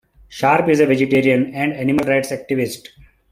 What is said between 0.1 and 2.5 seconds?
Sharp is a vegetarian and animal rights